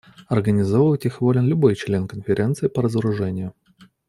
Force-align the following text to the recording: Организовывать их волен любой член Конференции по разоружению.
Организовывать 0.27 1.05
их 1.05 1.21
волен 1.21 1.45
любой 1.45 1.75
член 1.75 2.07
Конференции 2.07 2.67
по 2.67 2.81
разоружению. 2.81 3.53